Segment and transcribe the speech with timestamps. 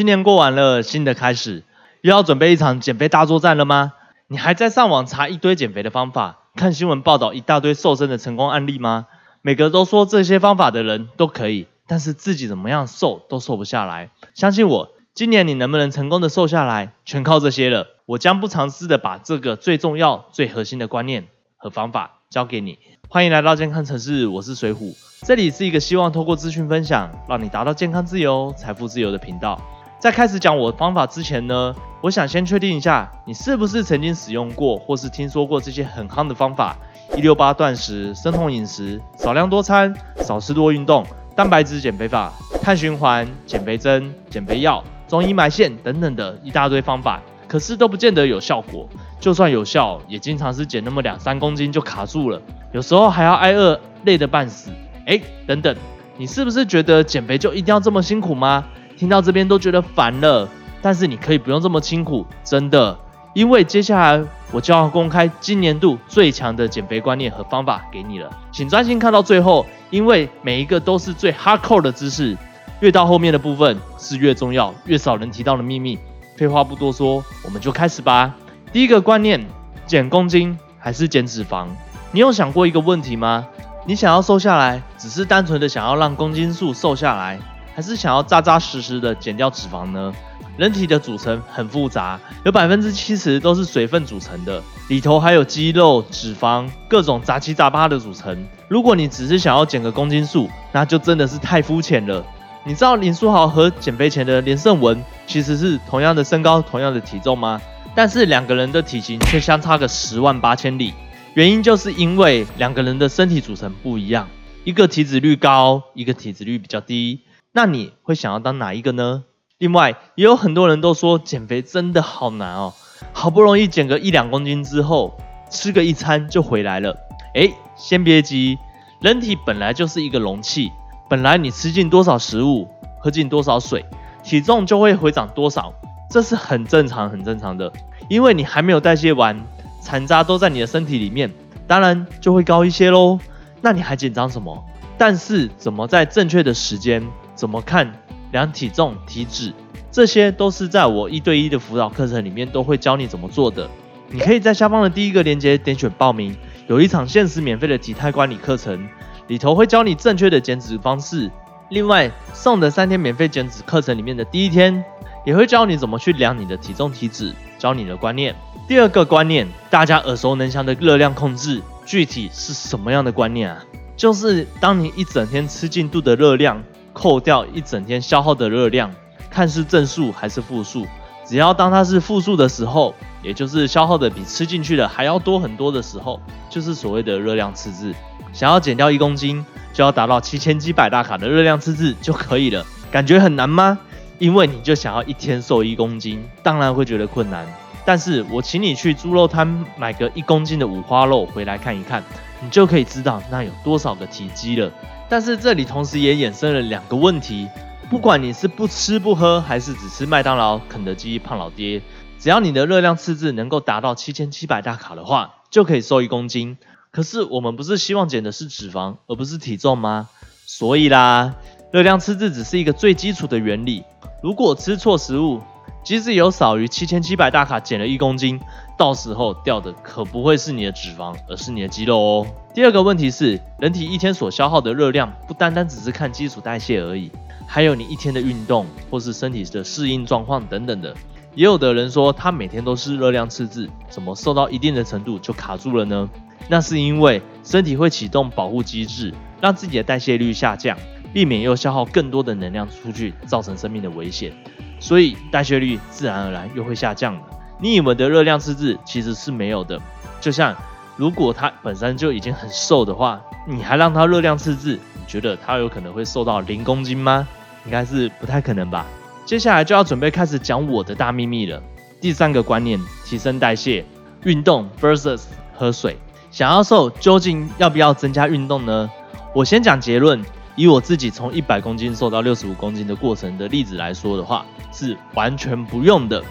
[0.00, 1.62] 新年过完了，新的开始，
[2.00, 3.92] 又要准备一场减肥大作战了吗？
[4.28, 9.08] 你还在上网查一堆减肥的方法，看新闻报道一大堆瘦身的成功案例吗？
[9.42, 14.08] 每个都说这些方法的人都可以，但是自己怎么样瘦都瘦不下来。
[14.32, 17.86] 相信我，今年你能不能成功的瘦下来，全靠这些了。
[18.06, 21.26] 我将不尝试的把这个最重要、最核心的观念
[21.58, 22.78] 和方法教给你。
[23.10, 24.96] 欢迎来到健康城市，我是水虎，
[25.26, 29.60] 这里是一个希望透过资讯分享，让你达到健康自由、财富自由的频道。
[30.00, 36.74] 在开始讲我的方法之前呢，我想先确定一下，你是不是曾经使用过或是听说过这些很夯的方法：
[37.14, 41.04] 一六八断食、生酮饮食、少量多餐、少吃多运动、
[41.36, 48.88] 蛋白质减肥法、碳循环、减肥针、减肥药、中医埋线等等的一大堆方法，可是都不见得有效果。
[49.20, 52.40] 就算有效，也经常是减那么两三公斤就卡住了，
[52.72, 54.70] 有时候还要挨饿，累得半死。
[55.04, 55.76] 哎，等等，
[56.16, 58.64] 你是不是觉得减肥就一定要这么辛苦吗？
[59.00, 60.46] 听到这边都觉得烦了，
[60.82, 62.98] 但是你可以不用这么辛苦，真的，
[63.32, 72.36] 因为接下来我就要公开今年度最强的减肥观念和方法给你了，请专心看到最后，因为每一个都是最 hardcore 的知识，
[72.80, 75.98] 越到后面的部分是越重要、越少人提到的秘密。
[76.36, 78.34] 废话不多说，我们就开始吧。
[78.70, 79.42] 第一个观念，
[79.86, 81.68] 减公斤还是减脂肪？
[82.12, 83.46] 你有想过一个问题吗？
[83.86, 87.40] 你想要瘦下来，只是单纯的想要让公斤数瘦下来？
[87.74, 90.12] 还是想要扎扎实实的减掉脂肪呢？
[90.56, 98.46] 人体的组成很复杂，有百分之七十都是水分组成的，里头还有肌肉、脂肪，各种杂七杂八的组成。
[98.68, 102.22] 如果你只是想要减个公斤数，那就真的是太肤浅了。
[102.64, 107.58] 你知道林书豪和减肥前的连胜文其实是同样的身高、同样的体重吗？
[107.94, 110.92] 但是两个人的体型却相差个十万八千里，
[111.32, 114.28] 原因就是因为两个人的身体组成不一样，
[114.64, 117.20] 一个体脂率高，一个体脂率比较低。
[117.52, 119.24] 那你会想要当哪一个呢？
[119.58, 122.72] 另外，也有很多人都说减肥真的好难哦，
[123.12, 125.18] 好不容易减个一两公斤之后，
[125.50, 126.96] 吃个一餐就回来了。
[127.34, 128.56] 哎，先别急，
[129.00, 130.70] 人体本来就是一个容器，
[131.08, 132.68] 本来你吃进多少食物，
[133.00, 133.84] 喝进多少水，
[134.22, 135.74] 体重就会回涨多少，
[136.08, 137.72] 这是很正常、很正常的。
[138.08, 139.36] 因为你还没有代谢完，
[139.82, 141.28] 残渣都在你的身体里面，
[141.66, 143.18] 当然就会高一些喽。
[143.60, 144.64] 那你还紧张什么？
[144.96, 147.04] 但是怎么在正确的时间？
[147.40, 147.90] 怎么看
[148.32, 149.54] 量体重、体脂，
[149.90, 153.66] 这些都是在我一对一的辅导课程里面都会教你怎么做的。
[154.10, 156.36] 你可以在下方的第一个链接点选报名，
[156.66, 158.86] 有一场限时免费的体态管理课程，
[159.28, 161.30] 里头会教你正确的减脂方式。
[161.70, 164.84] 另外送的三天免费减脂课程里面的第一天，
[165.24, 168.36] 也会教你怎么去量你的体重、体脂，教你的观念。
[168.68, 173.64] 第二个观念，大家耳熟能详的热量控制，具体是什么样的观念啊？
[173.96, 176.62] 就是当你一整天吃进肚的热量。
[176.92, 178.94] 扣掉一整天消耗的热量，
[179.30, 180.86] 看是正数还是负数，
[181.24, 187.94] 只要当它是负数的时候，也就是消耗的比吃进去的还要多很多的时候，就是所谓的热量赤字。
[188.32, 192.64] 想要减掉一公斤，就要达到七千七百大卡的热量赤字就可以了。
[192.90, 193.78] 感觉很难吗？
[194.18, 197.46] 因为你就想要一天瘦一公斤，当然会觉得困难。
[197.84, 202.04] 但是我请你去猪肉摊买个一公斤的五花肉回来看一看，
[202.40, 204.70] 你就可以知道那有多少个体积了。
[205.10, 207.48] 但是这里同时也衍生了两个问题，
[207.90, 211.82] 不管你是不吃不喝，还是只吃麦当劳、肯德基、胖老爹，
[212.20, 216.56] 只要你的热量赤字能够达到七千七百大卡的话，就可以瘦一公斤。
[216.92, 220.08] 可是我们不是希望减的是脂肪，而不是体重吗？
[220.46, 221.34] 所以啦，
[221.72, 223.82] 热量赤字只是一个最基础的原理。
[224.22, 225.40] 如果吃错食物，
[225.82, 228.38] 即使有少于七千七百大卡减了一公斤，
[228.80, 232.26] 到时候掉的可不会是你的脂肪，而是你的肌肉哦。
[232.54, 237.10] 第二个问题是，人体一天所消耗的热量不单单只是看基础代谢而已，
[237.46, 240.94] 还有你一天的运动或是身体的适应状况等等的。
[241.34, 246.08] 也有的人说他每天都是热量赤字，怎么瘦到一定的程度就卡住了呢？
[246.48, 250.74] 那是因为身体会启动保护机制，让自己的代谢率下降，
[251.12, 254.32] 避免又消耗更多的能量出去，造成生命的危险。
[254.78, 257.20] 所以代谢率自然而然又会下降了。
[257.60, 259.80] 你以为的热量赤字其实是没有的。
[260.20, 260.56] 就像
[260.96, 267.26] 如果他本身就已经很瘦的话，你还让他热量赤字，你觉得他有可能会瘦到零公斤吗？
[267.64, 268.86] 应该是不太可能吧。
[269.24, 271.62] 接下来就要准备开始讲我的大秘密了。
[272.00, 273.84] 第三个观念：提升代谢，
[274.24, 275.24] 运动 versus
[275.54, 275.96] 喝水。
[276.30, 278.90] 想要瘦，究竟要不要增加运动呢？
[279.34, 280.22] 我先讲结论。
[280.56, 286.22] 以我自己从一百公斤瘦到六十五公斤的过程的例子来说的话，是完全不用的。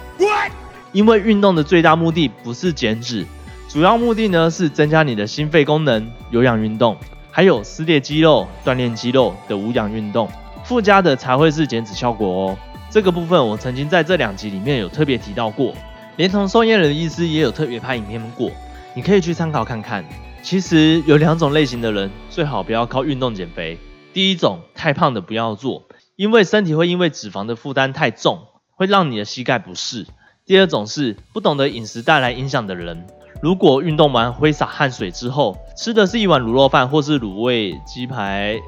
[0.92, 3.26] 因为运动的最大目的不是减脂，
[3.68, 6.96] 主要目的呢是增加你的心肺功能，有氧运动，
[7.30, 10.28] 还有撕裂肌肉、锻炼肌肉的无氧运动，
[10.64, 12.58] 附加的才会是减脂效果哦。
[12.90, 15.72] 这个部分我曾经在这两集里面有特别提到过，
[16.16, 18.50] 连同受验人的医师也有特别拍影片过，
[18.94, 20.04] 你可以去参考看看。
[20.42, 23.78] 其实有两种类型的人，最好不要靠运动减肥。
[24.12, 25.84] 第一种，太胖的不要做，
[26.16, 28.40] 因为身体会因为脂肪的负担太重，
[28.74, 30.08] 会让你的膝盖不适。
[30.50, 33.06] 第二种是不懂得饮食带来影响的人，
[33.40, 38.58] 如果运动完挥洒汗水之后，吃的是一碗卤肉饭或是卤味鸡排，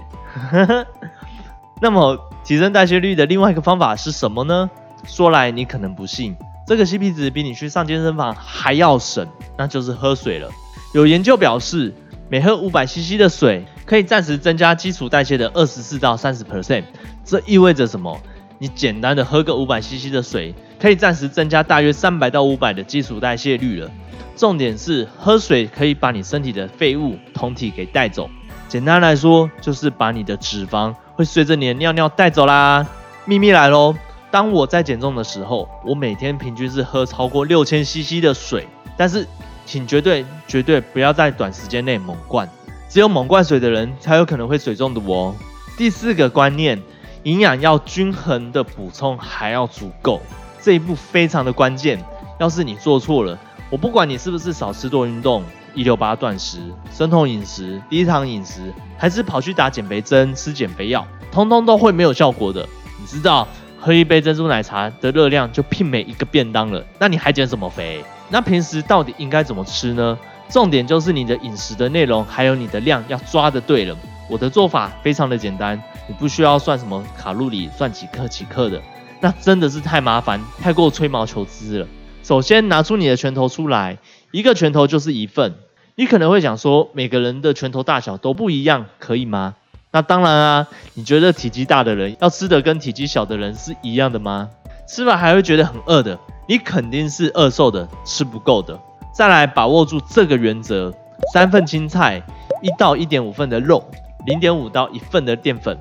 [1.83, 4.71] 那么提升代谢率的另外一个方法是什么呢？
[5.09, 6.37] 说来你可能不信，
[6.69, 9.27] 这个 CP 值比你去上健身房还要省，
[9.59, 10.49] 那就是喝水了。
[10.95, 11.93] 有研究表示，
[12.29, 16.85] 每喝五百 CC 的水，可以暂时增加基础代谢的二十四到三十 percent。
[17.25, 18.17] 这意味着什么？
[18.63, 23.91] 你简单的喝个五百 CC 的水，可以暂时增加大约三百到五百的基础代谢率了。
[24.37, 28.31] 重点是喝水可以把你身体的废物酮体给带走。
[28.69, 32.87] 简单来说，就是把你的脂肪会随着你的尿尿带走啦。
[33.25, 33.97] 秘密来喽！
[34.31, 38.69] 当我在减重的时候，我每天平均是喝超过六千 CC 的水。
[38.97, 39.27] 但是，
[39.67, 42.49] 请绝对绝对不要在短时间内猛灌，
[42.89, 45.35] 只有猛灌水的人才有可能会水中毒哦。
[45.77, 46.81] 第四个观念。
[47.25, 50.21] 营养要均衡的补充，还要足够，
[50.61, 52.03] 这一步非常的关键。
[52.41, 53.39] 要是你做错了，
[53.71, 56.59] 我不管你是不是少吃多运动、一六八断食、
[56.93, 62.69] 生酮饮食、低糖饮食，还是跑去打减肥针、吃减肥药，通通都会没有效果的。
[62.99, 63.47] 你知道，
[63.79, 68.05] 喝一杯珍珠奶茶的热量就媲美一个便当了，那你还减什么肥？
[68.29, 70.19] 那平时到底应该怎么吃呢？
[70.49, 73.97] 重点就是你的饮食的内容，还有你的量要抓的对了。
[74.33, 75.79] 我的做法非常的简单。
[76.09, 78.81] 你不需要算什么卡路里，算几克几克的，
[79.21, 81.87] 那真的是太麻烦，太过吹毛求疵了。
[82.23, 83.99] 首先拿出你的拳头出来，
[84.31, 85.55] 一个拳头就是一份。
[85.97, 89.57] 你可能会想说，每个人的拳头大小都不一样，可以吗？
[89.91, 94.49] 那当然啊，你觉得体积大的人要吃的跟体积小的人是一样的吗？
[94.89, 96.19] 吃完还会觉得很饿的，
[96.49, 98.81] 你肯定是饿瘦的，吃不够的。
[99.15, 100.91] 再来把握住这个原则：
[101.35, 102.23] 三份青菜，
[102.63, 103.85] 一到一点五份的肉，
[104.27, 105.79] 零点五到一份的淀粉。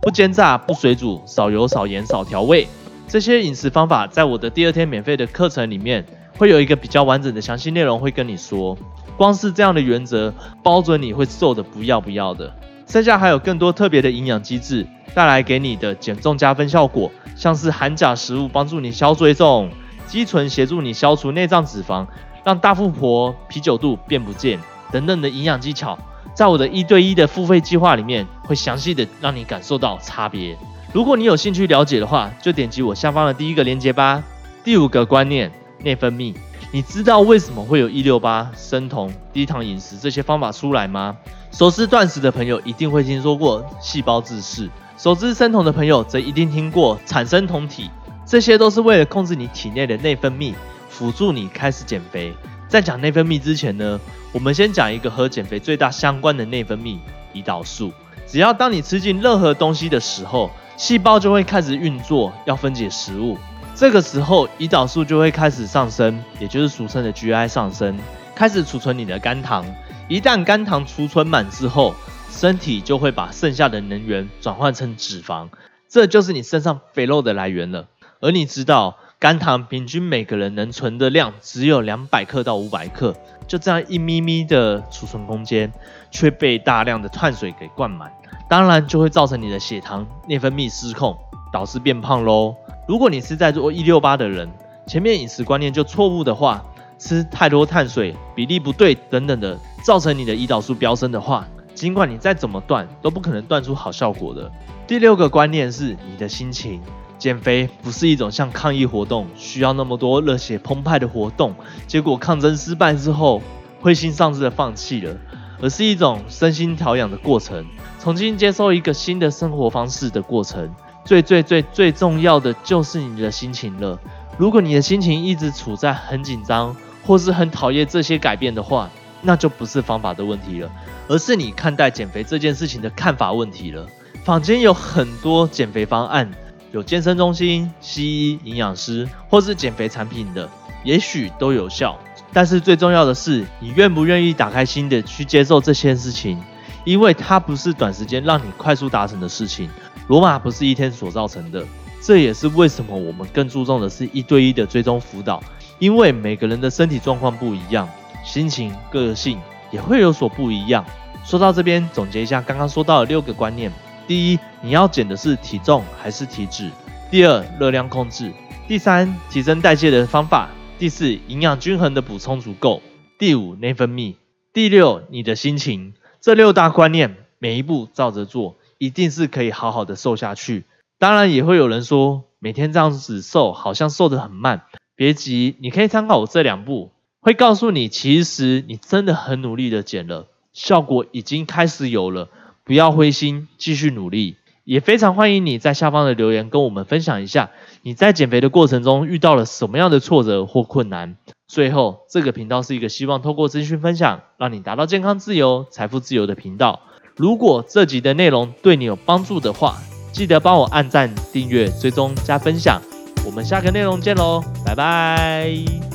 [0.00, 2.66] 不煎炸，不水煮，少油、少盐、少调味，
[3.06, 6.04] 这些饮食方法在我的第二天免费的课程里面
[6.36, 8.76] 会有一个比较完整的详细内容会跟你说。
[9.16, 12.52] 光是这样的原则，包准你会瘦的不要不要的。
[12.86, 19.70] 剩下还有更多特别的营养机制带来给你的减重加分效果，像是含钾食物帮助你消水肿，
[20.06, 22.06] 肌醇协助你消除内脏脂肪，
[22.42, 24.58] 让大富婆啤酒肚变不见
[24.90, 25.96] 等等的营养技巧。
[26.34, 30.56] 在我的一对一的付费计划里面，会详细的让你感受到差别。
[30.92, 34.22] 如果你有兴趣了解的话，就点击我下方的第一个链接吧。
[34.64, 35.50] 第五个观念，
[35.82, 36.34] 内分泌。
[36.70, 41.16] 你知道为什么会有一六八、生酮、低糖饮食这些方法出来吗？
[41.50, 47.90] 熟知断食的朋友一定会听说过细胞自噬，熟知生酮的朋友则一定听过产生酮体。
[48.24, 50.54] 这些都是为了控制你体内的内分泌，
[50.88, 52.32] 辅助你开始减肥。
[52.72, 54.00] 在讲内分泌之前呢？
[54.32, 56.96] 我们先讲一个和减肥最大相关的内分泌——
[57.34, 57.92] 胰岛素。
[58.26, 63.36] 只要当你吃进任何东西的时候，细胞就会开始运作，要分解食物。
[63.74, 67.98] 这个时候，胰岛素就会开始上升，也就是俗称的 GI 上升，
[68.34, 69.66] 开始储存你的肝糖。
[70.08, 71.94] 一旦肝糖储存满之后，
[72.30, 75.50] 身体就会把剩下的能源转换成脂肪，
[75.90, 77.88] 这就是你身上肥肉的来源了。
[78.20, 83.14] 而你知道，肝糖平均每个人能存的量只有两百克到五百克。
[83.46, 85.72] 就这样一咪咪的储存空间，
[86.10, 88.12] 却被大量的碳水给灌满，
[88.48, 91.16] 当然就会造成你的血糖内分泌失控，
[91.52, 92.56] 导致变胖喽。
[92.88, 94.50] 如果你是在做一六八的人，
[94.88, 96.60] 前面饮食观念就错误的话，
[96.98, 101.46] 吃太多碳水比例不对等等的，造成你的胰岛素飙升的话，
[101.76, 104.50] 尽管你再怎么断，都不可能断出好效果的。
[104.88, 106.82] 第六个观念是你的心情。
[107.22, 111.54] 减肥不是一种像抗议活动需要那么多热血澎湃的活动，
[111.86, 113.40] 结果抗争失败之后
[113.80, 115.16] 灰心丧志的放弃了，
[115.60, 117.64] 而是一种身心调养的过程，
[118.00, 120.74] 重新接受一个新的生活方式的过程。
[121.04, 123.96] 最最最最重要的就是你的心情了。
[124.36, 126.76] 如果你的心情一直处在很紧张
[127.06, 130.68] 或是很讨厌这些改变的话，那就不是方法的问题了，
[131.06, 133.86] 而是你看待减肥这件事情的看法问题了。
[134.24, 136.28] 坊间有很多减肥方案。
[136.72, 140.48] 有健身中心、西医、营养师，或是减肥产品的，
[140.82, 141.98] 也许都有效。
[142.32, 146.42] 但是最重要的是，你愿不愿意打开心的去接受这些事情？
[146.84, 149.68] 因为它不是短时间让你快速达成的事情。
[150.08, 151.62] 罗马不是一天所造成的。
[152.00, 155.40] 这也是为什么我们更注重的是一对一的追踪辅导。
[155.78, 157.88] 因为每个人的身体状况不一样，
[158.24, 159.38] 心情、个性
[159.70, 160.84] 也会有所不一样。
[161.22, 163.70] 说到这边，总结一下刚刚说到的六个观念。
[164.06, 166.70] 第一，你要减的是体重还是体脂？
[167.10, 168.32] 第二，热量控制；
[168.66, 172.80] 第三，提升代谢的方法；第四，营养均衡的补充足够；
[173.18, 174.14] 第五，内分泌；
[174.52, 175.94] 第六，你的心情。
[176.20, 180.64] 这六大观念，每一步照着做，一定是可以好好的瘦下去。
[180.98, 184.62] 当然，也会有人说，每天这样子瘦，好像瘦得很慢。
[184.94, 192.28] 别急，你可以参考我这两步，会告诉你，其实你真的很努力的减了，效果已经开始有了。
[192.64, 194.36] 不要灰心，继续努力。
[194.64, 197.50] 也非常欢迎你在下方的留言跟我们分享一下，
[197.82, 201.16] 你在减肥的过程中遇到了什么样的挫折或困难。
[201.48, 206.80] 最后，这个频道是一个希望透过资讯分享，让你达到健康自由、财富自由的频道。
[207.16, 209.76] 如果这集的内容对你有帮助的话，
[210.12, 212.80] 记得帮我按赞、订阅、追踪、加分享。
[213.26, 215.91] 我们下个内容见喽，拜拜。